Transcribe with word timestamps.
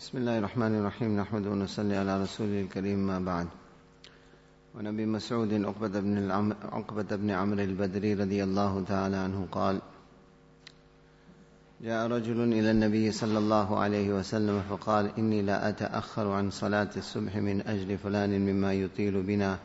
بسم 0.00 0.18
الله 0.18 0.38
الرحمن 0.38 0.74
الرحيم 0.74 1.20
نحمد 1.20 1.46
ونصلي 1.46 1.96
على 1.96 2.22
رسوله 2.22 2.60
الكريم 2.60 2.98
ما 3.06 3.18
بعد 3.18 3.46
ونبي 4.74 5.06
مسعود 5.06 5.54
عقبة 5.54 6.00
بن 6.00 6.18
العم... 6.18 6.52
عقبة 6.72 7.16
بن 7.16 7.30
عمرو 7.30 7.62
البدري 7.62 8.14
رضي 8.14 8.44
الله 8.44 8.84
تعالى 8.88 9.16
عنه 9.16 9.46
قال 9.52 9.80
جاء 11.80 12.06
رجل 12.06 12.42
إلى 12.52 12.70
النبي 12.70 13.12
صلى 13.12 13.38
الله 13.38 13.78
عليه 13.78 14.12
وسلم 14.18 14.62
فقال 14.70 15.10
إني 15.18 15.42
لا 15.42 15.68
أتأخر 15.68 16.30
عن 16.30 16.50
صلاة 16.50 16.90
الصبح 16.96 17.36
من 17.36 17.62
أجل 17.66 17.98
فلان 17.98 18.40
مما 18.40 18.72
يطيل 18.74 19.22
بنا 19.22 19.58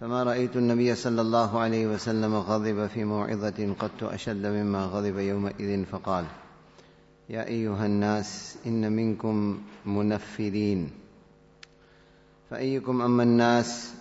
فما 0.00 0.22
رأيت 0.22 0.56
النبي 0.56 0.94
صلى 0.94 1.20
الله 1.20 1.58
عليه 1.58 1.86
وسلم 1.86 2.34
غضب 2.34 2.86
في 2.86 3.04
موعظة 3.04 3.74
قط 3.78 4.04
أشد 4.04 4.46
مما 4.46 4.84
غضب 4.84 5.18
يومئذ 5.18 5.84
فقال 5.84 6.24
يا 7.30 7.46
أيها 7.46 7.86
الناس 7.86 8.56
إن 8.66 8.92
منكم 8.92 9.62
منفرين 9.86 10.90
فأيكم 12.50 13.02
أما 13.02 13.22
الناس 13.22 13.92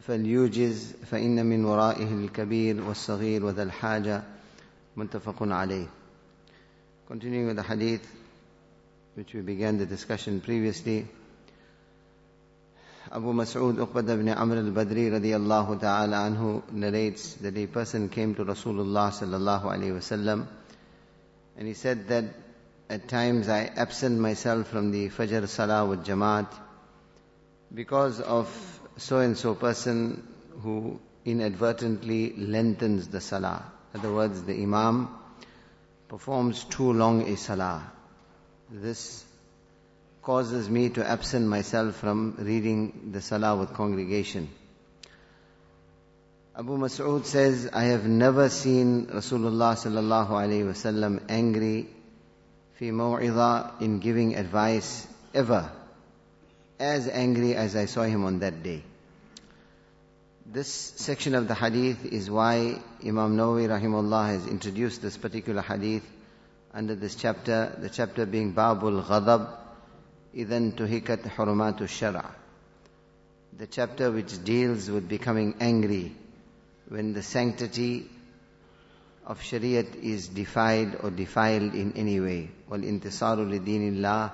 فليوجز 0.00 0.92
فإن 1.10 1.46
من 1.46 1.64
ورائه 1.64 2.14
الكبير 2.14 2.82
والصغير 2.82 3.44
وذا 3.44 3.62
الحاجة 3.62 4.22
متفق 4.96 5.42
عليه 5.42 5.86
Continuing 7.06 7.46
with 7.46 7.56
the 7.56 7.62
hadith 7.62 8.04
which 9.14 9.34
we 9.34 9.40
began 9.40 9.78
the 9.78 9.86
discussion 9.86 10.40
previously 10.40 11.06
Abu 13.12 13.32
Mas'ud 13.32 13.76
Uqbad 13.76 14.08
ibn 14.10 14.28
Amr 14.30 14.56
al-Badri 14.56 15.12
radiyallahu 15.12 15.78
ta'ala 15.80 16.16
anhu 16.28 16.62
narrates 16.72 17.34
that 17.34 17.56
a 17.56 17.66
person 17.68 18.08
came 18.08 18.34
to 18.34 18.44
Rasulullah 18.44 19.12
sallallahu 19.12 19.64
alayhi 19.64 19.92
wasallam 19.94 20.46
and 21.56 21.68
he 21.68 21.74
said 21.74 22.08
that 22.08 22.24
at 22.88 23.08
times 23.08 23.48
I 23.48 23.64
absent 23.64 24.18
myself 24.18 24.68
from 24.68 24.90
the 24.90 25.08
Fajr 25.08 25.48
Salah 25.48 25.86
with 25.86 26.04
Jamaat 26.04 26.52
because 27.72 28.20
of 28.20 28.48
so 28.96 29.18
and 29.18 29.36
so 29.36 29.54
person 29.54 30.26
who 30.62 31.00
inadvertently 31.24 32.34
lengthens 32.36 33.08
the 33.08 33.20
Salah. 33.20 33.64
In 33.94 34.00
other 34.00 34.12
words, 34.12 34.42
the 34.42 34.54
Imam 34.62 35.08
performs 36.08 36.64
too 36.64 36.92
long 36.92 37.22
a 37.22 37.36
Salah. 37.36 37.90
This 38.70 39.24
causes 40.22 40.68
me 40.68 40.90
to 40.90 41.06
absent 41.06 41.46
myself 41.46 41.96
from 41.96 42.36
reading 42.38 43.10
the 43.12 43.20
Salah 43.20 43.56
with 43.56 43.72
congregation. 43.74 44.48
Abu 46.56 46.76
Mas'ud 46.78 47.24
says, 47.24 47.68
I 47.72 47.84
have 47.84 48.06
never 48.06 48.48
seen 48.48 49.06
Rasulullah 49.06 49.74
sallallahu 49.74 50.28
alayhi 50.28 50.64
wasallam 50.64 51.20
angry 51.28 51.88
fi 52.74 52.90
maw'idha 52.90 53.80
in 53.80 54.00
giving 54.00 54.34
advice 54.36 55.06
ever 55.32 55.70
as 56.78 57.08
angry 57.08 57.54
as 57.54 57.76
I 57.76 57.86
saw 57.86 58.02
him 58.02 58.24
on 58.24 58.40
that 58.40 58.62
day. 58.62 58.82
This 60.46 60.68
section 60.68 61.34
of 61.34 61.48
the 61.48 61.54
hadith 61.54 62.04
is 62.04 62.30
why 62.30 62.78
Imam 63.04 63.36
Nawawi 63.36 63.68
rahimahullah 63.68 64.26
has 64.28 64.46
introduced 64.46 65.02
this 65.02 65.16
particular 65.16 65.62
hadith 65.62 66.04
under 66.72 66.94
this 66.94 67.14
chapter, 67.14 67.74
the 67.78 67.88
chapter 67.88 68.26
being 68.26 68.52
Babul 68.52 69.02
Ghadab, 69.04 69.48
Idan 70.36 70.72
Tuhikat 70.72 71.22
Hurumatu 71.22 71.84
Shara. 71.84 72.28
The 73.56 73.68
chapter 73.68 74.10
which 74.10 74.44
deals 74.44 74.90
with 74.90 75.08
becoming 75.08 75.54
angry 75.60 76.12
when 76.88 77.12
the 77.12 77.22
sanctity 77.22 78.10
of 79.29 79.39
Shariat 79.41 79.95
is 80.01 80.27
defied 80.27 80.97
or 81.03 81.11
defiled 81.11 81.75
in 81.75 81.93
any 81.95 82.19
way. 82.19 82.49
وَالْإِنْتِصَارُ 82.69 83.37
لِدِينِ 83.37 83.97
اللَّهِ 83.97 84.31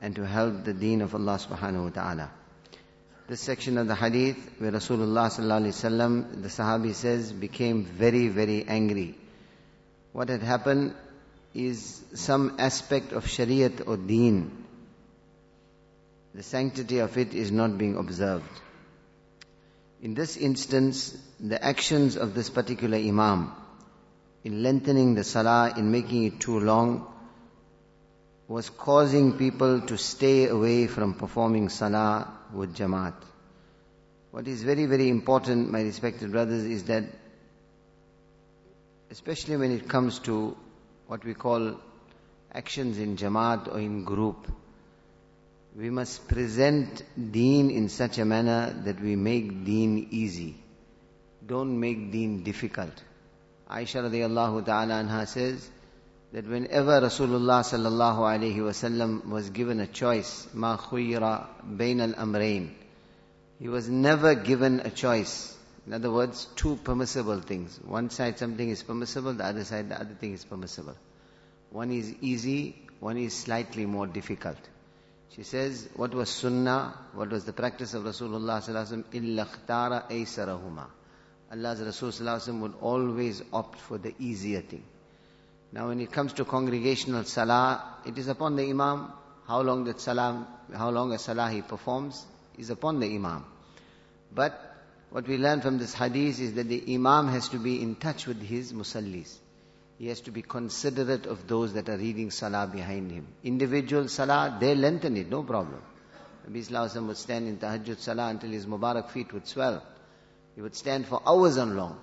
And 0.00 0.16
to 0.16 0.26
help 0.26 0.64
the 0.64 0.72
deen 0.72 1.02
of 1.02 1.14
Allah 1.14 1.38
subhanahu 1.38 1.84
wa 1.84 1.90
ta'ala. 1.90 2.30
This 3.28 3.42
section 3.42 3.76
of 3.76 3.86
the 3.86 3.94
hadith 3.94 4.38
where 4.58 4.72
Rasulullah 4.72 5.28
sallallahu 5.28 5.66
alaihi 5.66 5.76
wasallam, 5.76 6.42
the 6.42 6.48
Sahabi 6.48 6.94
says, 6.94 7.32
became 7.32 7.84
very, 7.84 8.28
very 8.28 8.64
angry. 8.66 9.14
What 10.12 10.30
had 10.30 10.42
happened 10.42 10.94
is 11.54 12.02
some 12.14 12.56
aspect 12.58 13.12
of 13.12 13.26
Shariat 13.26 13.86
or 13.86 13.98
Deen. 13.98 14.64
The 16.34 16.42
sanctity 16.42 17.00
of 17.00 17.18
it 17.18 17.34
is 17.34 17.52
not 17.52 17.76
being 17.76 17.96
observed. 17.96 18.48
In 20.00 20.14
this 20.14 20.38
instance, 20.38 21.14
the 21.38 21.62
actions 21.62 22.16
of 22.16 22.34
this 22.34 22.48
particular 22.48 22.96
Imam 22.96 23.54
in 24.45 24.61
lengthening 24.61 25.15
the 25.15 25.23
Salah, 25.23 25.73
in 25.75 25.89
making 25.91 26.23
it 26.25 26.39
too 26.39 26.59
long, 26.59 27.07
was 28.47 28.69
causing 28.69 29.39
people 29.39 29.81
to 29.81 29.97
stay 29.97 30.47
away 30.47 30.85
from 30.85 31.15
performing 31.15 31.67
Salah 31.67 32.31
with 32.53 32.75
Jamaat. 32.75 33.15
What 34.29 34.47
is 34.47 34.61
very, 34.61 34.85
very 34.85 35.09
important, 35.09 35.71
my 35.71 35.81
respected 35.81 36.31
brothers, 36.31 36.63
is 36.63 36.83
that 36.83 37.05
especially 39.09 39.57
when 39.57 39.71
it 39.71 39.89
comes 39.89 40.19
to 40.19 40.55
what 41.07 41.25
we 41.25 41.33
call 41.33 41.79
actions 42.53 42.99
in 42.99 43.17
Jamaat 43.17 43.67
or 43.73 43.79
in 43.79 44.03
group, 44.03 44.47
we 45.75 45.89
must 45.89 46.27
present 46.27 47.01
deen 47.31 47.71
in 47.71 47.89
such 47.89 48.19
a 48.19 48.25
manner 48.25 48.79
that 48.85 49.01
we 49.01 49.15
make 49.15 49.65
deen 49.65 50.07
easy. 50.11 50.55
Don't 51.43 51.79
make 51.79 52.11
deen 52.11 52.43
difficult. 52.43 52.93
Aisha 53.69 54.03
radiallahu 54.03 54.65
ta'ala 54.65 55.03
anha 55.03 55.27
says 55.27 55.69
that 56.31 56.47
whenever 56.47 57.01
Rasulullah 57.01 57.61
sallallahu 57.63 58.19
alayhi 58.19 58.57
wasallam 58.57 59.25
was 59.25 59.49
given 59.49 59.79
a 59.79 59.87
choice, 59.87 60.47
ma 60.53 60.77
khuyra 60.77 61.47
bain 61.77 61.99
al 62.01 62.13
amrain, 62.15 62.75
he 63.59 63.67
was 63.67 63.89
never 63.89 64.35
given 64.35 64.81
a 64.81 64.89
choice. 64.89 65.57
In 65.87 65.93
other 65.93 66.11
words, 66.11 66.47
two 66.55 66.75
permissible 66.77 67.39
things. 67.41 67.79
One 67.83 68.09
side 68.09 68.37
something 68.37 68.69
is 68.69 68.83
permissible, 68.83 69.33
the 69.33 69.45
other 69.45 69.63
side 69.63 69.89
the 69.89 69.99
other 69.99 70.13
thing 70.13 70.33
is 70.33 70.43
permissible. 70.43 70.95
One 71.71 71.91
is 71.91 72.13
easy, 72.21 72.75
one 72.99 73.17
is 73.17 73.33
slightly 73.33 73.85
more 73.85 74.07
difficult. 74.07 74.57
She 75.35 75.43
says, 75.43 75.87
what 75.95 76.13
was 76.13 76.29
sunnah, 76.29 76.93
what 77.13 77.29
was 77.29 77.45
the 77.45 77.53
practice 77.53 77.93
of 77.93 78.03
Rasulullah 78.03 78.61
sallallahu 78.61 79.03
illa 79.13 79.45
ikhtara 79.45 80.09
aysarahuma. 80.09 80.85
Allah's 81.55 81.81
Rasul 81.81 82.59
would 82.59 82.73
always 82.81 83.41
opt 83.53 83.79
for 83.79 83.97
the 83.97 84.13
easier 84.19 84.61
thing. 84.61 84.83
Now 85.71 85.87
when 85.87 85.99
it 85.99 86.11
comes 86.11 86.33
to 86.33 86.45
congregational 86.45 87.23
salah, 87.23 87.97
it 88.05 88.17
is 88.17 88.27
upon 88.27 88.55
the 88.55 88.69
imam 88.69 89.11
how 89.47 89.61
long 89.61 89.85
that 89.85 90.01
salah, 90.01 90.47
how 90.75 90.89
long 90.89 91.13
a 91.13 91.19
salah 91.19 91.49
he 91.49 91.61
performs 91.61 92.25
is 92.57 92.69
upon 92.69 92.99
the 92.99 93.07
imam. 93.07 93.45
But 94.33 94.59
what 95.11 95.27
we 95.27 95.37
learn 95.37 95.61
from 95.61 95.77
this 95.77 95.93
hadith 95.93 96.39
is 96.39 96.53
that 96.53 96.67
the 96.67 96.93
imam 96.93 97.27
has 97.29 97.49
to 97.49 97.57
be 97.57 97.81
in 97.81 97.95
touch 97.95 98.27
with 98.27 98.41
his 98.41 98.73
musallis. 98.73 99.37
He 99.97 100.07
has 100.07 100.19
to 100.21 100.31
be 100.31 100.41
considerate 100.41 101.25
of 101.25 101.47
those 101.47 101.73
that 101.73 101.87
are 101.87 101.97
reading 101.97 102.31
salah 102.31 102.67
behind 102.67 103.11
him. 103.11 103.27
Individual 103.43 104.09
salah, 104.09 104.57
they 104.59 104.75
lengthen 104.75 105.15
it, 105.15 105.29
no 105.29 105.43
problem. 105.43 105.81
Nabi 106.49 106.67
Sallallahu 106.67 107.07
would 107.07 107.17
stand 107.17 107.47
in 107.47 107.57
tahajjud 107.57 107.99
salah 107.99 108.27
until 108.27 108.49
his 108.49 108.65
Mubarak 108.65 109.09
feet 109.09 109.31
would 109.33 109.47
swell. 109.47 109.81
He 110.55 110.61
would 110.61 110.75
stand 110.75 111.05
for 111.05 111.21
hours 111.27 111.57
on 111.57 111.75
long. 111.75 111.99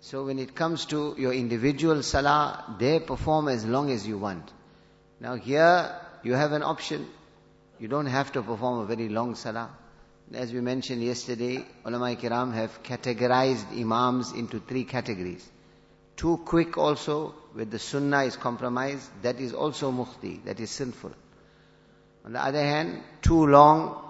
So 0.00 0.26
when 0.26 0.38
it 0.38 0.54
comes 0.54 0.86
to 0.86 1.14
your 1.18 1.32
individual 1.32 2.02
salah, 2.02 2.76
they 2.78 3.00
perform 3.00 3.48
as 3.48 3.64
long 3.64 3.90
as 3.90 4.06
you 4.06 4.18
want. 4.18 4.52
Now 5.18 5.34
here, 5.34 5.94
you 6.22 6.34
have 6.34 6.52
an 6.52 6.62
option. 6.62 7.06
You 7.80 7.88
don't 7.88 8.06
have 8.06 8.32
to 8.32 8.42
perform 8.42 8.80
a 8.80 8.86
very 8.86 9.08
long 9.08 9.34
salah. 9.34 9.70
As 10.32 10.52
we 10.52 10.60
mentioned 10.60 11.02
yesterday, 11.02 11.64
ulama 11.84 12.14
kiram 12.16 12.54
have 12.54 12.82
categorized 12.82 13.78
imams 13.78 14.32
into 14.32 14.60
three 14.60 14.84
categories. 14.84 15.46
Too 16.16 16.38
quick 16.44 16.78
also, 16.78 17.34
where 17.52 17.64
the 17.64 17.78
sunnah 17.78 18.22
is 18.24 18.36
compromised, 18.36 19.10
that 19.22 19.40
is 19.40 19.52
also 19.52 19.90
mukhti, 19.90 20.44
that 20.44 20.60
is 20.60 20.70
sinful. 20.70 21.12
On 22.24 22.32
the 22.32 22.42
other 22.42 22.62
hand, 22.62 23.02
too 23.20 23.46
long, 23.46 24.00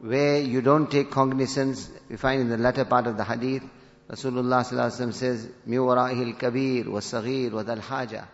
where 0.00 0.40
you 0.40 0.60
don't 0.60 0.90
take 0.90 1.10
cognizance, 1.10 1.90
we 2.08 2.16
find 2.16 2.40
in 2.40 2.48
the 2.48 2.58
latter 2.58 2.84
part 2.84 3.06
of 3.06 3.16
the 3.16 3.24
hadith, 3.24 3.62
Rasulullah 4.08 5.12
says, 5.12 5.48
Miwarahil 5.66 6.38
Kabir 6.38 6.90
wa 6.90 7.00
Saghir 7.00 7.52
wa 7.52 7.60
al-haja." 7.60 8.28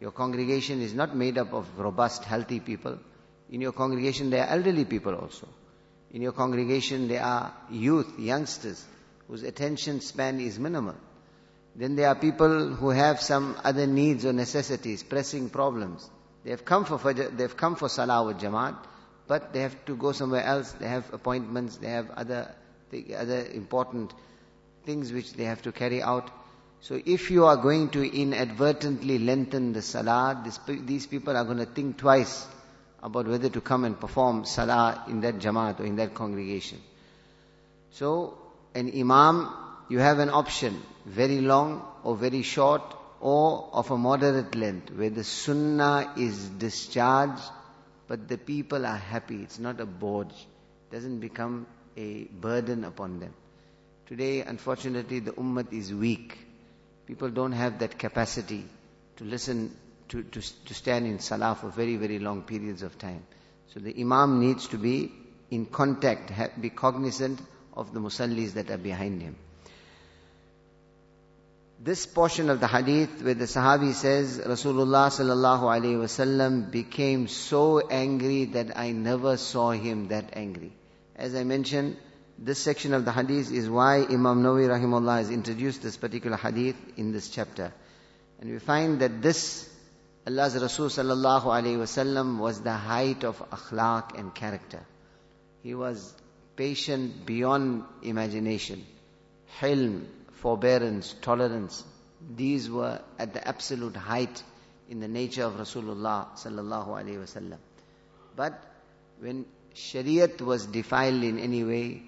Your 0.00 0.12
congregation 0.12 0.80
is 0.80 0.94
not 0.94 1.14
made 1.14 1.36
up 1.36 1.52
of 1.52 1.78
robust, 1.78 2.24
healthy 2.24 2.60
people. 2.60 2.98
In 3.50 3.60
your 3.60 3.72
congregation, 3.72 4.30
there 4.30 4.44
are 4.44 4.50
elderly 4.56 4.86
people 4.86 5.14
also. 5.14 5.46
In 6.12 6.22
your 6.22 6.32
congregation, 6.32 7.08
there 7.08 7.22
are 7.22 7.52
youth, 7.70 8.18
youngsters, 8.18 8.82
whose 9.28 9.42
attention 9.42 10.00
span 10.00 10.40
is 10.40 10.58
minimal. 10.58 10.94
Then 11.76 11.96
there 11.96 12.08
are 12.08 12.14
people 12.14 12.74
who 12.74 12.90
have 12.90 13.20
some 13.20 13.56
other 13.62 13.86
needs 13.86 14.24
or 14.24 14.32
necessities, 14.32 15.02
pressing 15.02 15.50
problems. 15.50 16.08
They 16.44 16.50
have 16.50 16.64
come 16.64 16.84
for 16.84 16.98
Fajr, 16.98 17.36
they 17.36 17.42
have 17.42 17.56
come 17.56 17.76
for 17.76 17.88
Salah 17.88 18.24
with 18.24 18.38
Jamaat, 18.38 18.76
but 19.30 19.52
they 19.52 19.60
have 19.60 19.84
to 19.84 19.94
go 19.94 20.10
somewhere 20.10 20.42
else. 20.42 20.72
They 20.72 20.88
have 20.88 21.14
appointments, 21.14 21.76
they 21.76 21.90
have 21.90 22.10
other, 22.10 22.52
other 23.16 23.46
important 23.54 24.12
things 24.84 25.12
which 25.12 25.34
they 25.34 25.44
have 25.44 25.62
to 25.62 25.70
carry 25.70 26.02
out. 26.02 26.28
So 26.80 27.00
if 27.06 27.30
you 27.30 27.44
are 27.46 27.56
going 27.56 27.90
to 27.90 28.02
inadvertently 28.02 29.20
lengthen 29.20 29.72
the 29.72 29.82
Salah, 29.82 30.42
this, 30.44 30.58
these 30.66 31.06
people 31.06 31.36
are 31.36 31.44
going 31.44 31.58
to 31.58 31.66
think 31.66 31.98
twice 31.98 32.44
about 33.04 33.28
whether 33.28 33.48
to 33.48 33.60
come 33.60 33.84
and 33.84 34.00
perform 34.00 34.44
salah 34.46 35.04
in 35.06 35.20
that 35.20 35.36
jamaat 35.36 35.78
or 35.78 35.84
in 35.84 35.94
that 35.96 36.12
congregation. 36.12 36.80
So, 37.92 38.36
an 38.74 38.90
imam, 38.98 39.48
you 39.88 40.00
have 40.00 40.18
an 40.18 40.30
option, 40.30 40.82
very 41.06 41.40
long 41.40 41.86
or 42.02 42.16
very 42.16 42.42
short 42.42 42.82
or 43.20 43.68
of 43.72 43.92
a 43.92 43.96
moderate 43.96 44.56
length, 44.56 44.90
where 44.92 45.10
the 45.10 45.22
sunnah 45.22 46.14
is 46.16 46.48
discharged, 46.48 47.42
but 48.10 48.26
the 48.26 48.36
people 48.36 48.84
are 48.84 48.96
happy. 48.96 49.36
It's 49.40 49.60
not 49.60 49.80
a 49.80 49.86
boj. 49.86 50.30
It 50.32 50.90
doesn't 50.90 51.20
become 51.20 51.68
a 51.96 52.24
burden 52.24 52.82
upon 52.82 53.20
them. 53.20 53.32
Today, 54.06 54.40
unfortunately, 54.40 55.20
the 55.20 55.30
ummah 55.30 55.72
is 55.72 55.94
weak. 55.94 56.36
People 57.06 57.30
don't 57.30 57.52
have 57.52 57.78
that 57.78 58.00
capacity 58.00 58.64
to 59.14 59.22
listen, 59.22 59.76
to, 60.08 60.24
to, 60.24 60.40
to 60.40 60.74
stand 60.74 61.06
in 61.06 61.20
salah 61.20 61.54
for 61.54 61.68
very, 61.68 61.94
very 61.94 62.18
long 62.18 62.42
periods 62.42 62.82
of 62.82 62.98
time. 62.98 63.22
So 63.72 63.78
the 63.78 63.94
imam 64.00 64.40
needs 64.40 64.66
to 64.68 64.76
be 64.76 65.12
in 65.52 65.66
contact, 65.66 66.32
be 66.60 66.70
cognizant 66.70 67.40
of 67.74 67.94
the 67.94 68.00
musallis 68.00 68.54
that 68.54 68.72
are 68.72 68.78
behind 68.78 69.22
him. 69.22 69.36
This 71.82 72.04
portion 72.04 72.50
of 72.50 72.60
the 72.60 72.66
hadith 72.66 73.22
where 73.22 73.32
the 73.32 73.46
Sahabi 73.46 73.94
says, 73.94 74.38
Rasulullah 74.38 75.08
sallallahu 75.08 75.62
alayhi 75.62 75.96
wasallam 75.96 76.70
became 76.70 77.26
so 77.26 77.80
angry 77.80 78.44
that 78.56 78.76
I 78.76 78.92
never 78.92 79.38
saw 79.38 79.70
him 79.70 80.08
that 80.08 80.28
angry. 80.34 80.72
As 81.16 81.34
I 81.34 81.44
mentioned, 81.44 81.96
this 82.38 82.58
section 82.58 82.92
of 82.92 83.06
the 83.06 83.12
hadith 83.12 83.50
is 83.50 83.66
why 83.66 84.04
Imam 84.04 84.42
Nawawi 84.42 84.68
rahimahullah 84.68 85.18
has 85.18 85.30
introduced 85.30 85.82
this 85.82 85.96
particular 85.96 86.36
hadith 86.36 86.76
in 86.98 87.12
this 87.12 87.30
chapter. 87.30 87.72
And 88.40 88.50
we 88.50 88.58
find 88.58 89.00
that 89.00 89.22
this, 89.22 89.66
Allah's 90.26 90.60
Rasul 90.60 90.88
sallallahu 90.88 91.44
alayhi 91.44 91.78
wasallam 91.78 92.40
was 92.40 92.60
the 92.60 92.74
height 92.74 93.24
of 93.24 93.38
akhlaq 93.48 94.18
and 94.18 94.34
character. 94.34 94.84
He 95.62 95.74
was 95.74 96.14
patient 96.56 97.24
beyond 97.24 97.84
imagination. 98.02 98.84
Hilm, 99.60 100.04
forbearance, 100.40 101.14
tolerance. 101.20 101.84
These 102.36 102.70
were 102.70 103.00
at 103.18 103.32
the 103.34 103.46
absolute 103.46 103.96
height 103.96 104.42
in 104.88 105.00
the 105.00 105.08
nature 105.08 105.44
of 105.44 105.54
Rasulullah 105.54 106.28
sallallahu 106.34 106.88
alaihi 106.88 107.18
wasallam. 107.18 107.58
But 108.36 108.60
when 109.20 109.46
Shariat 109.74 110.40
was 110.40 110.66
defiled 110.66 111.22
in 111.22 111.38
any 111.38 111.62
way, 111.64 112.02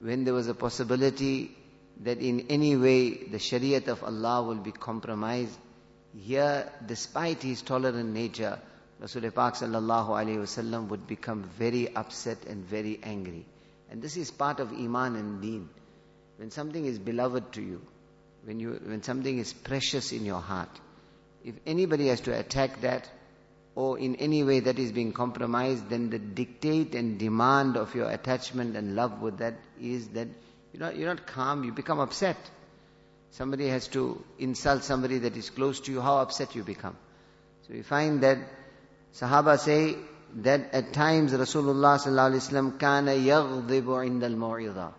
when 0.00 0.24
there 0.24 0.34
was 0.34 0.48
a 0.48 0.54
possibility 0.54 1.56
that 2.02 2.18
in 2.18 2.46
any 2.48 2.76
way 2.76 3.10
the 3.10 3.38
Shariat 3.38 3.88
of 3.88 4.04
Allah 4.04 4.42
will 4.42 4.62
be 4.62 4.72
compromised, 4.72 5.58
here, 6.18 6.70
despite 6.86 7.42
his 7.42 7.62
tolerant 7.62 8.12
nature, 8.12 8.58
Rasulullah 9.02 9.34
Pak 9.34 9.54
sallallahu 9.54 10.08
alaihi 10.08 10.38
wasallam 10.38 10.88
would 10.88 11.06
become 11.06 11.42
very 11.58 11.94
upset 11.94 12.46
and 12.46 12.64
very 12.64 12.98
angry. 13.02 13.44
And 13.90 14.00
this 14.00 14.16
is 14.16 14.30
part 14.30 14.60
of 14.60 14.72
Iman 14.72 15.16
and 15.16 15.42
Deen. 15.42 15.68
When 16.36 16.50
something 16.50 16.84
is 16.84 16.98
beloved 16.98 17.52
to 17.52 17.62
you, 17.62 17.80
when 18.44 18.60
you, 18.60 18.80
when 18.84 19.02
something 19.02 19.38
is 19.38 19.52
precious 19.52 20.12
in 20.12 20.24
your 20.24 20.40
heart, 20.40 20.68
if 21.44 21.54
anybody 21.66 22.08
has 22.08 22.20
to 22.22 22.38
attack 22.38 22.80
that, 22.82 23.08
or 23.74 23.98
in 23.98 24.16
any 24.16 24.42
way 24.42 24.60
that 24.60 24.78
is 24.78 24.90
being 24.90 25.12
compromised, 25.12 25.88
then 25.90 26.08
the 26.10 26.18
dictate 26.18 26.94
and 26.94 27.18
demand 27.18 27.76
of 27.76 27.94
your 27.94 28.10
attachment 28.10 28.74
and 28.74 28.96
love 28.96 29.20
with 29.20 29.38
that 29.38 29.54
is 29.80 30.08
that 30.08 30.28
you're 30.72 30.80
not, 30.80 30.96
you're 30.96 31.14
not 31.14 31.26
calm, 31.26 31.62
you 31.62 31.72
become 31.72 32.00
upset. 32.00 32.36
Somebody 33.32 33.68
has 33.68 33.86
to 33.88 34.24
insult 34.38 34.82
somebody 34.82 35.18
that 35.18 35.36
is 35.36 35.50
close 35.50 35.80
to 35.80 35.92
you, 35.92 36.00
how 36.00 36.18
upset 36.18 36.54
you 36.54 36.64
become. 36.64 36.96
So 37.66 37.74
we 37.74 37.82
find 37.82 38.22
that 38.22 38.38
Sahaba 39.14 39.58
say 39.58 39.96
that 40.36 40.72
at 40.72 40.92
times 40.92 41.32
Rasulullah 41.32 41.98
kana 42.78 43.10
yaghdibu 43.12 44.08
inda 44.08 44.24
al-mau'idha. 44.24 44.92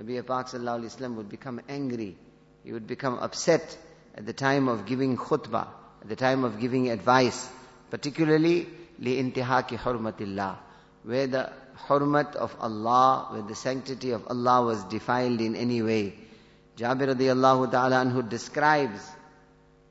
Nabi 0.00 0.24
Pak 0.26 0.46
sallallahu 0.46 0.80
alaihi 0.80 0.96
wasallam 0.96 1.14
would 1.16 1.28
become 1.28 1.60
angry. 1.68 2.16
He 2.64 2.72
would 2.72 2.86
become 2.86 3.18
upset 3.18 3.76
at 4.14 4.26
the 4.26 4.32
time 4.32 4.68
of 4.68 4.86
giving 4.86 5.16
khutbah, 5.16 5.68
at 6.02 6.08
the 6.08 6.16
time 6.16 6.44
of 6.44 6.60
giving 6.60 6.90
advice 6.90 7.48
particularly 7.90 8.66
li'intihaki 9.00 9.78
hurmatillah, 9.78 10.56
where 11.04 11.26
the 11.26 11.52
hurmat 11.88 12.34
of 12.34 12.54
Allah, 12.60 13.28
where 13.30 13.42
the 13.42 13.54
sanctity 13.54 14.10
of 14.10 14.26
Allah 14.28 14.64
was 14.64 14.82
defiled 14.84 15.40
in 15.40 15.54
any 15.54 15.82
way. 15.82 16.14
Jabir 16.76 17.14
radiallahu 17.14 17.70
ta'ala 17.70 18.04
anhu 18.04 18.28
describes 18.28 19.00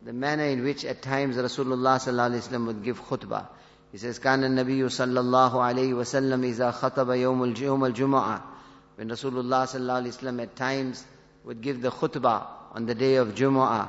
the 0.03 0.13
manner 0.13 0.43
in 0.43 0.63
which 0.63 0.85
at 0.85 1.01
times 1.01 1.35
Rasulullah 1.35 1.97
sallallahu 1.97 2.31
alaihi 2.31 2.47
wasallam 2.47 2.65
would 2.67 2.83
give 2.83 3.01
khutbah. 3.01 3.47
He 3.91 3.97
says, 3.97 4.19
كان 4.19 4.43
النبي 4.43 4.89
صلى 4.89 5.19
الله 5.19 5.53
عليه 5.53 5.93
وسلم 5.93 6.43
إذا 6.43 6.71
خطب 6.71 7.09
يوم 7.11 7.53
يوم 7.57 7.85
الجمعة 7.85 8.43
when 9.00 9.08
Rasulullah 9.08 9.64
sallallahu 9.64 10.42
at 10.42 10.56
times 10.56 11.02
would 11.46 11.62
give 11.62 11.80
the 11.80 11.88
khutbah 11.90 12.46
on 12.72 12.84
the 12.84 12.94
day 12.94 13.14
of 13.14 13.28
Jumu'ah, 13.28 13.88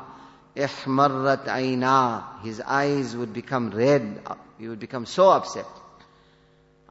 ihmarrat 0.55 1.49
aina, 1.49 2.39
his 2.45 2.61
eyes 2.61 3.13
would 3.17 3.33
become 3.33 3.71
red. 3.71 4.21
He 4.57 4.69
would 4.69 4.79
become 4.79 5.05
so 5.05 5.29
upset. 5.31 5.65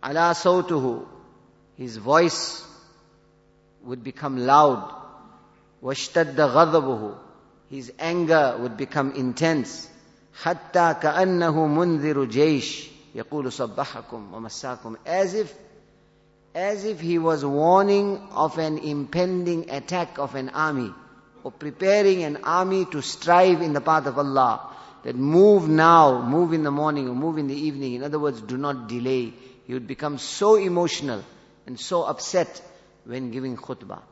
Ala 0.05 0.35
sawtuhu, 0.35 1.07
his 1.79 1.97
voice 1.97 2.63
would 3.85 4.05
become 4.05 4.37
loud. 4.37 4.95
Washtadda 5.83 6.53
ghadabuhu, 6.53 7.17
his 7.71 7.91
anger 7.99 8.59
would 8.61 8.77
become 8.77 9.13
intense. 9.13 9.89
Hatta 10.33 10.99
ka'annahu 11.01 11.55
mundhiru 11.55 12.31
jaysh, 12.31 12.87
yaqulu 13.15 13.47
sabbahakum 13.47 14.29
wa 14.29 14.41
massakum. 14.41 14.97
As 15.07 15.33
if 15.33 15.55
as 16.55 16.85
if 16.85 17.01
he 17.01 17.19
was 17.19 17.45
warning 17.45 18.21
of 18.33 18.59
an 18.59 18.79
impending 18.79 19.71
attack 19.71 20.19
of 20.19 20.35
an 20.35 20.49
army 20.49 20.93
or 21.45 21.53
preparing 21.53 22.23
an 22.23 22.39
army 22.45 22.85
to 22.87 23.01
strive 23.01 23.63
in 23.63 23.73
the 23.73 23.81
path 23.81 24.07
of 24.07 24.19
Allah. 24.19 24.67
That 25.03 25.17
move 25.17 25.67
now, 25.67 26.21
move 26.21 26.53
in 26.53 26.63
the 26.63 26.71
morning 26.71 27.09
or 27.09 27.15
move 27.15 27.39
in 27.39 27.47
the 27.47 27.55
evening. 27.55 27.95
In 27.95 28.03
other 28.03 28.19
words, 28.19 28.43
do 28.43 28.59
not 28.59 28.87
delay. 28.87 29.33
He 29.67 29.73
would 29.73 29.87
become 29.87 30.19
so 30.19 30.57
emotional 30.57 31.25
and 31.67 31.81
so 31.81 32.05
upset 32.05 32.61
when 33.05 33.31
giving 33.31 33.57
khutbah. 33.57 34.03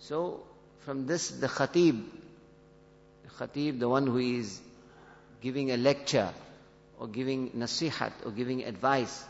So, 0.00 0.42
from 0.80 1.06
this, 1.06 1.30
the 1.30 1.46
khatib, 1.46 2.02
the 3.22 3.30
khatib, 3.38 3.78
the 3.78 3.88
one 3.88 4.06
who 4.06 4.18
is 4.18 4.60
giving 5.40 5.70
a 5.70 5.76
lecture 5.76 6.30
or 6.98 7.06
giving 7.06 7.50
nasihat 7.50 8.12
or 8.24 8.32
giving 8.32 8.64
advice, 8.64 9.24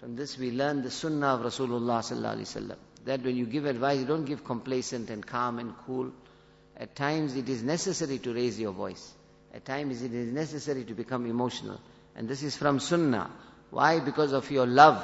from 0.00 0.16
this 0.16 0.38
we 0.38 0.50
learn 0.50 0.82
the 0.82 0.90
sunnah 0.90 1.34
of 1.34 1.40
Rasulullah 1.42 2.00
sallallahu 2.00 2.36
alaihi 2.38 2.48
wasallam. 2.48 2.76
That 3.04 3.22
when 3.22 3.36
you 3.36 3.44
give 3.44 3.66
advice, 3.66 3.98
you 4.00 4.06
don't 4.06 4.24
give 4.24 4.44
complacent 4.44 5.10
and 5.10 5.26
calm 5.26 5.58
and 5.58 5.74
cool. 5.86 6.10
At 6.74 6.96
times 6.96 7.36
it 7.36 7.50
is 7.50 7.62
necessary 7.62 8.18
to 8.20 8.32
raise 8.32 8.58
your 8.58 8.72
voice. 8.72 9.12
At 9.52 9.66
times 9.66 10.02
it 10.02 10.14
is 10.14 10.32
necessary 10.32 10.84
to 10.84 10.94
become 10.94 11.26
emotional. 11.26 11.78
And 12.16 12.26
this 12.28 12.42
is 12.42 12.56
from 12.56 12.80
Sunnah. 12.80 13.30
Why? 13.70 14.00
Because 14.00 14.32
of 14.32 14.50
your 14.50 14.66
love 14.66 15.02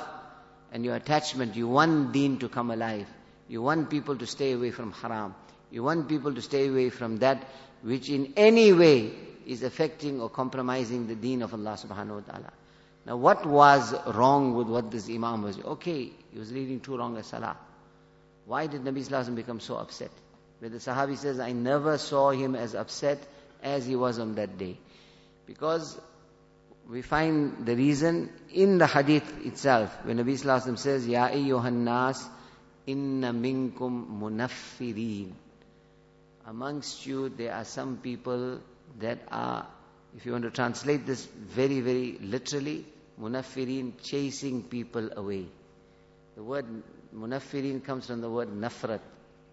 and 0.73 0.83
your 0.83 0.97
attachment. 0.97 1.57
You 1.57 1.69
want 1.69 2.13
deen 2.13 2.39
to 2.39 2.49
come 2.49 2.71
alive. 2.71 3.07
You 3.49 3.61
want 3.61 3.91
people 3.91 4.17
to 4.17 4.27
stay 4.27 4.53
away 4.53 4.71
from 4.71 4.93
haram. 4.93 5.35
You 5.71 5.83
want 5.83 6.09
people 6.09 6.35
to 6.35 6.41
stay 6.41 6.69
away 6.69 6.89
from 6.89 7.19
that 7.19 7.47
which 7.83 8.09
in 8.09 8.33
any 8.37 8.73
way 8.73 9.13
is 9.47 9.63
affecting 9.63 10.23
or 10.23 10.31
compromising 10.31 11.07
the 11.07 11.15
deen 11.15 11.43
of 11.43 11.53
Allah 11.53 11.77
subhanahu 11.79 12.15
wa 12.27 12.33
ta'ala. 12.33 12.53
Now 13.07 13.17
what 13.17 13.47
was 13.47 13.95
wrong 14.09 14.55
with 14.55 14.67
what 14.67 14.91
this 14.91 15.09
Imam 15.09 15.43
was? 15.43 15.55
doing? 15.55 15.69
Okay, 15.69 16.11
he 16.33 16.39
was 16.39 16.51
leading 16.51 16.81
too 16.81 16.99
wrong 16.99 17.17
a 17.17 17.23
salah. 17.23 17.57
Why 18.47 18.67
did 18.67 18.83
Nabi 18.83 19.07
Sallallahu 19.07 19.37
become 19.37 19.61
so 19.61 19.77
upset? 19.77 20.11
Where 20.59 20.71
the 20.71 20.79
Sahabi 20.79 21.17
says, 21.17 21.39
I 21.39 21.53
never 21.53 21.99
saw 21.99 22.31
him 22.31 22.57
as 22.57 22.75
upset 22.75 23.19
as 23.63 23.87
he 23.87 23.95
was 23.95 24.19
on 24.19 24.35
that 24.35 24.59
day. 24.59 24.77
Because 25.47 25.99
we 26.89 27.03
find 27.03 27.65
the 27.65 27.77
reason 27.77 28.31
in 28.53 28.79
the 28.79 28.87
hadith 28.87 29.47
itself, 29.47 29.97
when 30.05 30.19
Nabi 30.19 30.33
Sallallahu 30.33 30.79
says, 30.79 31.07
Ya 31.07 31.29
ayyuhan 31.29 31.85
nas, 31.85 32.25
inna 32.87 33.33
minkum 33.33 34.21
munaffirin. 34.21 35.33
Amongst 36.47 37.07
you, 37.07 37.29
there 37.29 37.55
are 37.55 37.65
some 37.65 37.99
people 37.99 38.61
that 38.99 39.19
are, 39.31 39.67
if 40.17 40.27
you 40.27 40.33
want 40.33 40.45
to 40.45 40.51
translate 40.51 41.07
this 41.07 41.25
very, 41.25 41.81
very 41.81 42.19
literally, 42.21 42.85
munaffirin, 43.21 43.93
chasing 44.03 44.63
people 44.63 45.11
away. 45.17 45.47
The 46.37 46.43
word 46.43 46.67
munaffirin 47.15 47.83
comes 47.85 48.07
from 48.07 48.21
the 48.21 48.31
word 48.31 48.49
nafrat. 48.49 49.01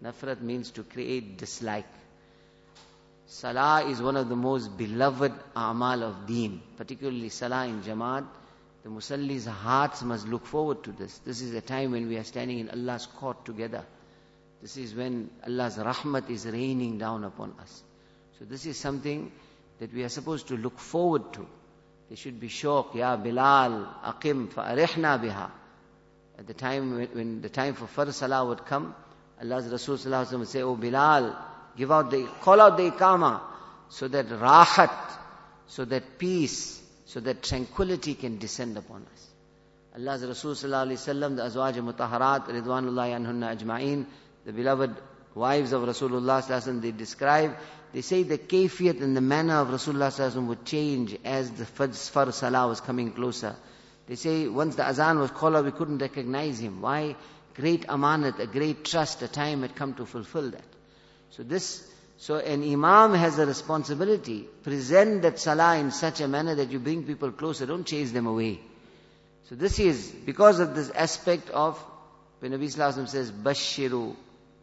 Nafrat 0.02 0.40
means 0.40 0.70
to 0.72 0.82
create 0.82 1.38
dislike. 1.38 1.86
Salah 3.26 3.84
is 3.88 4.02
one 4.02 4.16
of 4.16 4.28
the 4.28 4.36
most 4.36 4.76
beloved 4.76 5.32
amal 5.56 6.02
of 6.02 6.26
deen, 6.26 6.60
particularly 6.76 7.30
Salah 7.30 7.66
in 7.66 7.82
Jamaat. 7.82 8.26
The 8.82 8.90
Musalli's 8.90 9.46
hearts 9.46 10.02
must 10.02 10.28
look 10.28 10.44
forward 10.44 10.84
to 10.84 10.92
this. 10.92 11.18
This 11.18 11.40
is 11.40 11.54
a 11.54 11.62
time 11.62 11.92
when 11.92 12.06
we 12.06 12.18
are 12.18 12.24
standing 12.24 12.58
in 12.58 12.68
Allah's 12.68 13.06
court 13.06 13.46
together. 13.46 13.82
This 14.60 14.76
is 14.76 14.94
when 14.94 15.30
Allah's 15.46 15.76
rahmat 15.78 16.28
is 16.28 16.44
raining 16.46 16.98
down 16.98 17.24
upon 17.24 17.54
us. 17.60 17.82
So 18.38 18.44
this 18.44 18.66
is 18.66 18.78
something 18.78 19.32
that 19.78 19.92
we 19.92 20.04
are 20.04 20.10
supposed 20.10 20.48
to 20.48 20.56
look 20.56 20.78
forward 20.78 21.32
to. 21.32 21.46
They 22.08 22.16
should 22.16 22.38
be 22.38 22.48
shawq, 22.48 22.94
Ya 22.94 23.16
Bilal, 23.16 23.86
Aqim, 24.04 24.48
fa'arihna 24.48 25.22
biha. 25.22 25.50
At 26.38 26.46
the 26.46 26.54
time 26.54 26.96
when, 27.14 27.40
the 27.40 27.48
time 27.48 27.74
for 27.74 27.86
Fard 27.86 28.12
Salah 28.12 28.44
would 28.44 28.66
come, 28.66 28.94
Allah's 29.40 29.68
Rasul 29.68 30.38
would 30.38 30.48
say, 30.48 30.62
Oh 30.62 30.76
Bilal, 30.76 31.36
give 31.76 31.90
out 31.90 32.10
the, 32.10 32.28
call 32.40 32.60
out 32.60 32.76
the 32.76 32.90
Iqama, 32.90 33.40
so 33.88 34.08
that 34.08 34.26
rahat, 34.28 34.92
so 35.66 35.84
that 35.84 36.18
peace, 36.18 36.82
so 37.06 37.20
that 37.20 37.42
tranquility 37.42 38.14
can 38.14 38.38
descend 38.38 38.76
upon 38.76 39.06
us. 39.12 39.28
Allah's 39.96 40.24
Rasul 40.26 40.54
sallallahu 40.54 40.88
alayhi 40.88 41.14
wasallam, 41.14 41.36
the 41.36 41.42
Azwaj 41.42 41.74
Mutaharat, 41.74 42.46
Ridwanullahi 42.48 43.14
anhunna 43.16 43.56
ajma'in, 43.56 44.06
the 44.44 44.52
beloved 44.52 44.94
wives 45.34 45.72
of 45.72 45.82
Rasulullah 45.82 46.42
sallallahu 46.42 46.82
they 46.82 46.90
describe, 46.90 47.56
they 47.94 48.00
say 48.00 48.24
the 48.24 48.38
kayfiyat 48.38 49.00
and 49.00 49.16
the 49.16 49.20
manner 49.20 49.54
of 49.54 49.68
Rasulullah 49.68 50.46
would 50.46 50.64
change 50.64 51.16
as 51.24 51.52
the 51.52 51.62
Fajr 51.64 52.32
Salah 52.32 52.66
was 52.66 52.80
coming 52.80 53.12
closer. 53.12 53.54
They 54.08 54.16
say 54.16 54.48
once 54.48 54.74
the 54.74 54.84
azan 54.84 55.20
was 55.20 55.30
called 55.30 55.54
out, 55.54 55.64
we 55.64 55.70
couldn't 55.70 55.98
recognize 55.98 56.58
him. 56.58 56.80
Why? 56.80 57.14
Great 57.54 57.86
amanat, 57.86 58.40
a 58.40 58.48
great 58.48 58.84
trust, 58.84 59.22
a 59.22 59.28
time 59.28 59.62
had 59.62 59.76
come 59.76 59.94
to 59.94 60.06
fulfill 60.06 60.50
that. 60.50 60.64
So 61.30 61.44
this, 61.44 61.88
so 62.18 62.34
an 62.38 62.64
imam 62.64 63.14
has 63.14 63.38
a 63.38 63.46
responsibility. 63.46 64.48
Present 64.64 65.22
that 65.22 65.38
salah 65.38 65.78
in 65.78 65.92
such 65.92 66.20
a 66.20 66.26
manner 66.26 66.56
that 66.56 66.72
you 66.72 66.80
bring 66.80 67.04
people 67.04 67.30
closer, 67.30 67.64
don't 67.64 67.86
chase 67.86 68.10
them 68.10 68.26
away. 68.26 68.58
So 69.48 69.54
this 69.54 69.78
is 69.78 70.10
because 70.10 70.58
of 70.58 70.74
this 70.74 70.90
aspect 70.90 71.48
of 71.50 71.78
when 72.40 72.50
Nabi 72.50 72.64
Sallallahu 72.64 73.08
says, 73.08 73.30
Bashiru, 73.30 74.16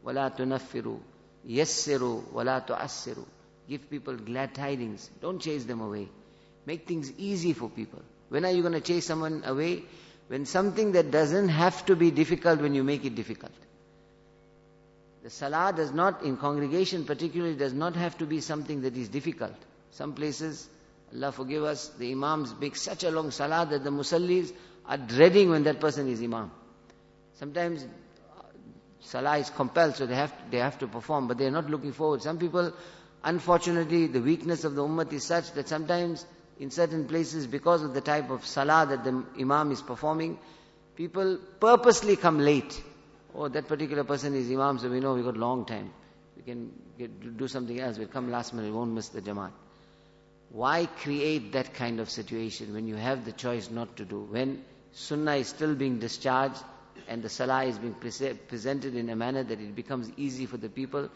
wala 0.04 0.34
tunaffiru, 0.38 1.00
yassiru, 1.48 2.32
wala 2.32 2.64
tu'assiru. 2.68 3.26
Give 3.68 3.90
people 3.90 4.16
glad 4.16 4.54
tidings. 4.56 5.10
Don't 5.22 5.40
chase 5.40 5.64
them 5.66 5.82
away. 5.82 6.10
Make 6.66 6.88
things 6.88 7.12
easy 7.18 7.54
for 7.54 7.70
people. 7.70 8.02
When 8.30 8.46
are 8.46 8.52
you 8.52 8.62
going 8.62 8.74
to 8.74 8.82
chase 8.82 9.06
someone 9.06 9.44
away? 9.46 9.84
When 10.28 10.46
something 10.46 10.94
that 10.94 11.12
doesn't 11.12 11.50
have 11.50 11.86
to 11.88 11.96
be 11.96 12.12
difficult 12.12 12.62
when 12.62 12.74
you 12.74 12.84
make 12.84 13.06
it 13.06 13.16
difficult. 13.16 13.52
The 15.24 15.30
salah 15.30 15.74
does 15.76 15.92
not, 15.92 16.24
in 16.24 16.38
congregation 16.38 17.06
particularly, 17.06 17.56
does 17.56 17.74
not 17.74 17.96
have 17.96 18.18
to 18.20 18.26
be 18.26 18.42
something 18.42 18.82
that 18.82 18.98
is 18.98 19.10
difficult. 19.10 19.56
Some 19.92 20.14
places, 20.14 20.68
Allah 21.14 21.32
forgive 21.32 21.64
us, 21.64 21.90
the 22.00 22.12
imams 22.12 22.56
make 22.60 22.76
such 22.76 23.04
a 23.04 23.12
long 23.12 23.32
salah 23.32 23.68
that 23.70 23.84
the 23.84 23.92
musallis 23.92 24.52
are 24.86 24.98
dreading 24.98 25.50
when 25.50 25.64
that 25.64 25.80
person 25.80 26.10
is 26.10 26.22
imam. 26.22 26.52
Sometimes 27.36 27.86
salah 29.02 29.38
is 29.38 29.50
compelled, 29.50 29.96
so 29.96 30.06
they 30.06 30.16
have 30.16 30.32
to, 30.32 30.52
they 30.52 30.58
have 30.58 30.78
to 30.80 30.88
perform, 30.88 31.28
but 31.28 31.38
they 31.38 31.46
are 31.46 31.52
not 31.52 31.70
looking 31.70 31.92
forward. 31.92 32.22
Some 32.22 32.38
people, 32.38 32.72
unfortunately, 33.24 34.08
the 34.08 34.22
weakness 34.22 34.64
of 34.64 34.76
the 34.76 34.84
ummah 34.84 35.12
is 35.12 35.24
such 35.26 35.52
that 35.54 35.68
sometimes 35.68 36.26
in 36.60 36.70
certain 36.70 37.08
places 37.08 37.48
because 37.48 37.82
of 37.82 37.94
the 37.94 38.02
type 38.02 38.30
of 38.30 38.46
salah 38.46 38.86
that 38.88 39.04
the 39.04 39.24
imam 39.40 39.72
is 39.72 39.82
performing, 39.82 40.38
people 40.96 41.40
purposely 41.60 42.16
come 42.16 42.40
late. 42.40 42.82
Oh, 43.34 43.48
that 43.48 43.68
particular 43.68 44.04
person 44.04 44.36
is 44.36 44.50
imam, 44.52 44.78
so 44.78 44.90
we 44.90 45.00
know 45.00 45.14
we 45.16 45.24
got 45.24 45.38
long 45.38 45.66
time. 45.66 45.92
We 46.38 46.44
can 46.44 46.72
get, 46.98 47.38
do 47.38 47.48
something 47.48 47.80
else. 47.80 47.98
We'll 47.98 48.08
come 48.08 48.30
last 48.32 48.54
minute, 48.54 48.72
we 48.72 48.78
won't 48.78 48.92
miss 48.92 49.10
the 49.10 49.22
jamaat. 49.22 49.52
Why 50.50 50.86
create 50.86 51.54
that 51.54 51.74
kind 51.74 52.00
of 52.00 52.10
situation 52.10 52.74
when 52.74 52.88
you 52.88 52.96
have 52.96 53.26
the 53.26 53.32
choice 53.32 53.72
not 53.72 53.96
to 53.98 54.06
do? 54.06 54.20
When 54.20 54.64
sunnah 54.92 55.36
is 55.36 55.48
still 55.48 55.76
being 55.76 56.00
discharged 56.00 56.62
and 57.08 57.22
the 57.24 57.30
salah 57.30 57.64
is 57.66 57.78
being 57.78 57.94
pre- 57.94 58.34
presented 58.48 58.96
in 58.96 59.10
a 59.10 59.16
manner 59.16 59.44
that 59.44 59.60
it 59.60 59.76
becomes 59.76 60.12
easy 60.18 60.46
for 60.46 60.58
the 60.58 60.70
people, 60.70 61.10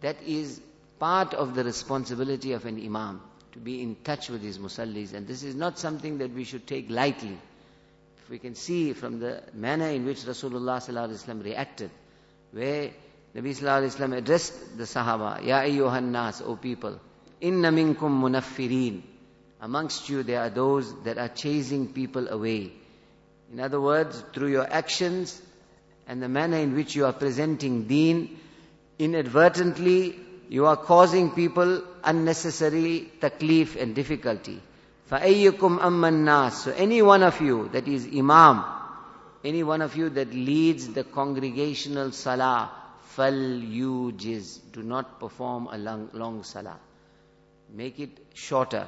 that 0.00 0.16
is 0.26 0.60
part 0.98 1.34
of 1.34 1.54
the 1.54 1.64
responsibility 1.64 2.52
of 2.52 2.64
an 2.66 2.82
imam 2.84 3.20
to 3.52 3.58
be 3.58 3.82
in 3.82 3.96
touch 4.04 4.28
with 4.28 4.42
his 4.42 4.58
musallis. 4.58 5.14
And 5.14 5.26
this 5.26 5.42
is 5.42 5.54
not 5.54 5.78
something 5.78 6.18
that 6.18 6.32
we 6.32 6.44
should 6.44 6.66
take 6.66 6.90
lightly. 6.90 7.38
If 8.22 8.30
we 8.30 8.38
can 8.38 8.54
see 8.54 8.92
from 8.92 9.20
the 9.20 9.42
manner 9.54 9.88
in 9.88 10.04
which 10.04 10.18
Rasulullah 10.22 11.44
reacted, 11.44 11.90
where 12.52 12.90
Nabi 13.34 13.56
Sallallahu 13.56 14.16
addressed 14.16 14.76
the 14.76 14.84
Sahaba, 14.84 15.44
Ya 15.44 15.60
ayyuhan 15.62 16.10
nas, 16.10 16.42
O 16.42 16.56
people, 16.56 16.98
inna 17.40 17.70
minkum 17.70 18.20
munaffirin. 18.20 19.02
Amongst 19.60 20.08
you 20.08 20.22
there 20.22 20.40
are 20.40 20.50
those 20.50 21.02
that 21.02 21.18
are 21.18 21.28
chasing 21.28 21.92
people 21.92 22.28
away. 22.28 22.72
In 23.51 23.59
other 23.59 23.79
words, 23.79 24.23
through 24.33 24.49
your 24.51 24.67
actions 24.71 25.41
and 26.07 26.21
the 26.21 26.29
manner 26.29 26.57
in 26.57 26.75
which 26.75 26.95
you 26.95 27.05
are 27.05 27.13
presenting 27.13 27.83
deen, 27.87 28.39
inadvertently 28.99 30.19
you 30.49 30.65
are 30.65 30.77
causing 30.77 31.31
people 31.31 31.81
unnecessary 32.03 33.11
taklif 33.19 33.75
and 33.81 33.95
difficulty. 33.95 34.61
فَأَيُّكُمْ 35.11 35.79
أَمَّا 35.79 36.09
النَّاسِ 36.09 36.51
So 36.51 36.71
any 36.71 37.01
one 37.01 37.23
of 37.23 37.39
you 37.41 37.69
that 37.73 37.87
is 37.87 38.07
imam, 38.07 38.63
any 39.43 39.63
one 39.63 39.81
of 39.81 39.95
you 39.95 40.09
that 40.09 40.33
leads 40.33 40.87
the 40.87 41.03
congregational 41.03 42.11
salah, 42.11 42.71
فَلْيُوجِزْ 43.15 44.71
Do 44.71 44.81
not 44.81 45.19
perform 45.19 45.67
a 45.71 45.77
long, 45.77 46.09
long 46.13 46.43
salah. 46.43 46.79
Make 47.71 47.99
it 47.99 48.17
shorter. 48.33 48.87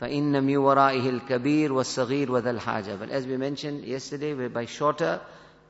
فَإِنَّ 0.00 0.44
مِي 0.44 0.56
وَرَائِهِ 0.56 1.20
الْكَبِيرُ 1.20 1.72
وَالصَّغِيرُ 1.72 2.26
وَذَا 2.28 2.58
الْحَاجَةِ 2.58 2.98
But 2.98 3.10
as 3.10 3.26
we 3.26 3.36
mentioned 3.38 3.84
yesterday, 3.84 4.48
by 4.48 4.66
shorter 4.66 5.20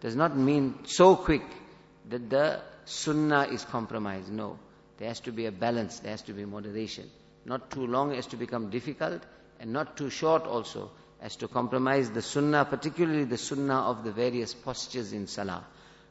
does 0.01 0.17
not 0.17 0.37
mean 0.37 0.75
so 0.85 1.15
quick 1.15 1.45
that 2.09 2.29
the 2.29 2.61
sunnah 2.85 3.43
is 3.53 3.65
compromised. 3.65 4.33
No. 4.33 4.59
There 4.99 5.09
has 5.09 5.21
to 5.21 5.33
be 5.33 5.47
a 5.47 5.53
balance, 5.53 6.01
there 6.01 6.11
has 6.11 6.23
to 6.23 6.33
be 6.33 6.45
moderation. 6.45 7.09
Not 7.45 7.71
too 7.71 7.87
long 7.87 8.13
as 8.15 8.27
to 8.29 8.37
become 8.37 8.71
difficult, 8.71 9.23
and 9.61 9.73
not 9.73 9.97
too 9.97 10.11
short 10.11 10.45
also 10.45 10.91
as 11.21 11.37
to 11.37 11.49
compromise 11.49 12.11
the 12.11 12.23
sunnah, 12.23 12.65
particularly 12.65 13.25
the 13.25 13.39
sunnah 13.39 13.91
of 13.91 14.05
the 14.05 14.13
various 14.13 14.55
postures 14.55 15.13
in 15.13 15.27
salah. 15.27 15.65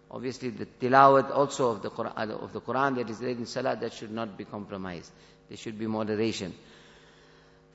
Obviously, 0.09 0.49
the 0.49 0.65
tilawat 0.65 1.31
also 1.31 1.71
of 1.71 1.81
the 1.81 1.89
Quran, 1.89 2.29
of 2.41 2.53
the 2.53 2.61
Quran 2.61 2.95
that 2.95 3.09
is 3.09 3.19
read 3.19 3.37
in 3.37 3.45
salah, 3.45 3.75
that 3.75 3.93
should 3.93 4.11
not 4.11 4.37
be 4.37 4.45
compromised. 4.45 5.11
There 5.49 5.57
should 5.57 5.77
be 5.77 5.87
moderation. 5.87 6.53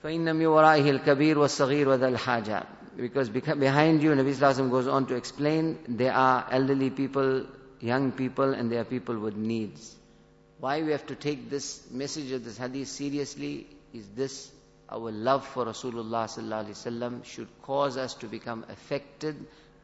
فَإِنَّ 0.04 0.24
مِنْ 0.36 0.46
وَرَائِهِ 0.46 1.04
الْكَبِيرُ 1.04 1.36
وَالصَّغِيرُ 1.36 1.86
وَذَا 1.86 2.16
الْحَاجَةِ 2.16 2.66
Because 2.96 3.28
behind 3.28 4.02
you, 4.02 4.10
Nabi 4.12 4.34
Sallallahu 4.34 4.70
goes 4.70 4.86
on 4.88 5.06
to 5.06 5.14
explain, 5.14 5.78
there 5.88 6.12
are 6.14 6.46
elderly 6.50 6.90
people, 6.90 7.46
young 7.80 8.12
people, 8.12 8.54
and 8.54 8.72
there 8.72 8.80
are 8.80 8.84
people 8.84 9.18
with 9.18 9.36
needs. 9.36 9.94
Why 10.58 10.82
we 10.82 10.92
have 10.92 11.06
to 11.06 11.14
take 11.14 11.50
this 11.50 11.90
message 11.90 12.32
of 12.32 12.44
this 12.44 12.58
hadith 12.58 12.88
seriously 12.88 13.66
is 13.92 14.08
this 14.08 14.50
our 14.90 15.10
love 15.10 15.46
for 15.46 15.66
Rasulullah 15.66 16.26
sallallahu 16.26 16.66
alaihi 16.66 16.76
wasallam 16.76 17.24
should 17.24 17.48
cause 17.62 17.96
us 17.96 18.14
to 18.14 18.26
become 18.26 18.64
affected 18.68 19.36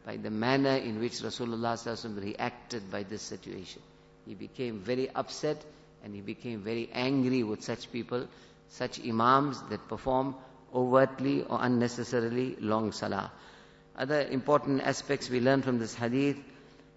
by 0.04 0.16
the 0.16 0.30
manner 0.30 0.76
in 0.76 0.98
which 1.00 1.14
Rasulullah 1.14 1.74
sallallahu 1.74 2.22
reacted 2.22 2.90
by 2.90 3.04
this 3.04 3.22
situation. 3.22 3.82
He 4.26 4.34
became 4.34 4.80
very 4.80 5.08
upset 5.10 5.64
and 6.04 6.14
he 6.14 6.20
became 6.20 6.60
very 6.60 6.90
angry 6.92 7.42
with 7.42 7.62
such 7.62 7.90
people, 7.92 8.26
such 8.71 8.99
imams 9.05 9.61
that 9.69 9.85
perform 9.89 10.33
overtly 10.73 11.43
or 11.43 11.59
unnecessarily 11.61 12.55
long 12.59 12.91
salah. 12.93 13.29
Other 13.97 14.21
important 14.21 14.81
aspects 14.81 15.29
we 15.29 15.41
learn 15.41 15.61
from 15.61 15.77
this 15.77 15.93
hadith 15.93 16.37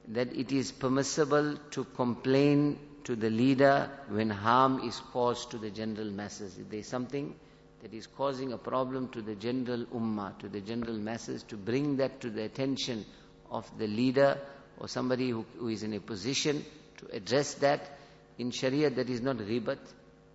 that 0.09 0.33
it 0.37 0.52
is 0.52 0.71
permissible 0.71 1.57
to 1.73 1.85
complain 1.97 2.78
to 3.02 3.16
the 3.16 3.28
leader 3.28 3.90
when 4.09 4.31
harm 4.31 4.81
is 4.88 5.00
caused 5.12 5.50
to 5.50 5.59
the 5.59 5.71
general 5.71 6.11
masses. 6.11 6.57
If 6.59 6.71
there 6.71 6.78
is 6.78 6.87
something 6.87 7.35
that 7.83 7.93
is 7.93 8.07
causing 8.07 8.52
a 8.52 8.59
problem 8.59 9.09
to 9.09 9.21
the 9.21 9.35
general 9.35 9.85
ummah, 9.87 10.38
to 10.38 10.49
the 10.49 10.61
general 10.61 10.97
masses, 10.97 11.43
to 11.45 11.57
bring 11.57 11.97
that 11.97 12.21
to 12.21 12.31
the 12.31 12.45
attention 12.45 13.04
of 13.50 13.69
the 13.78 13.88
leader 13.88 14.38
or 14.78 14.87
somebody 14.88 15.31
who, 15.31 15.45
who 15.59 15.69
is 15.69 15.83
in 15.83 15.93
a 15.95 16.00
position 16.00 16.64
to 16.99 17.09
address 17.16 17.54
that. 17.54 17.99
In 18.38 18.50
Sharia, 18.52 18.90
that 18.90 19.11
is 19.11 19.21
not 19.21 19.37
ghibat, 19.37 19.78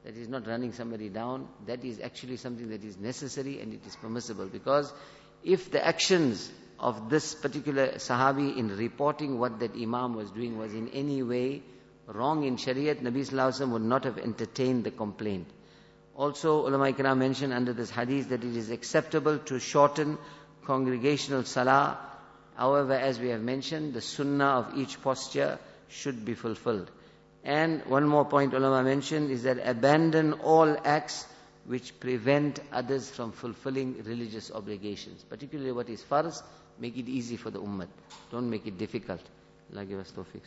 that 0.06 0.16
is 0.16 0.28
not 0.28 0.48
running 0.48 0.74
somebody 0.74 1.10
down, 1.10 1.48
that 1.68 1.84
is 1.84 2.00
actually 2.00 2.38
something 2.38 2.70
that 2.70 2.84
is 2.84 2.98
necessary 2.98 3.60
and 3.62 3.74
it 3.74 3.86
is 3.86 3.96
permissible. 3.96 4.46
Because 4.48 4.92
if 5.44 5.72
the 5.72 5.86
actions 5.86 6.50
of 6.80 7.10
this 7.10 7.36
particular 7.36 7.90
Sahabi 7.96 8.58
in 8.58 8.76
reporting 8.78 9.38
what 9.40 9.60
that 9.60 9.74
Imam 9.76 10.16
was 10.16 10.32
doing 10.32 10.58
was 10.58 10.74
in 10.74 10.88
any 10.90 11.22
way 11.24 11.62
wrong 12.08 12.44
in 12.44 12.56
Shariat, 12.58 13.02
Nabi 13.02 13.28
Sallallahu 13.28 13.70
would 13.72 13.82
not 13.82 14.04
have 14.06 14.18
entertained 14.18 14.84
the 14.84 14.92
complaint. 14.92 15.48
Also, 16.16 16.68
ulama 16.68 16.92
ikram 16.92 17.18
mentioned 17.18 17.54
under 17.54 17.72
this 17.74 17.90
hadith 17.90 18.30
that 18.30 18.44
it 18.44 18.56
is 18.56 18.70
acceptable 18.72 19.38
to 19.40 19.60
shorten 19.60 20.18
congregational 20.66 21.44
salah. 21.44 21.98
However, 22.56 22.94
as 22.94 23.20
we 23.20 23.30
have 23.30 23.42
mentioned, 23.42 23.94
the 23.94 24.02
sunnah 24.02 24.50
of 24.60 24.78
each 24.78 25.02
posture 25.02 25.60
should 25.88 26.26
be 26.26 26.34
fulfilled. 26.34 26.92
And 27.44 27.86
one 27.86 28.06
more 28.08 28.26
point 28.26 28.54
ulama 28.54 28.84
mentioned 28.84 29.32
is 29.32 29.44
that 29.44 29.60
abandon 29.66 30.34
all 30.34 30.76
acts 30.84 31.26
which 31.66 31.98
prevent 32.00 32.60
others 32.72 33.10
from 33.10 33.32
fulfilling 33.32 34.02
religious 34.04 34.52
obligations. 34.52 35.24
Particularly 35.24 35.72
what 35.72 35.90
is 35.90 36.02
farz, 36.04 36.42
make 36.80 36.98
it 36.98 37.08
easy 37.08 37.38
for 37.38 37.50
the 37.52 37.62
ummah. 37.62 37.88
Don't 38.32 38.50
make 38.50 38.66
it 38.68 38.78
difficult. 38.78 39.22
Allah 39.72 39.86
give 39.86 40.00
us 40.00 40.12
tawfiq. 40.12 40.42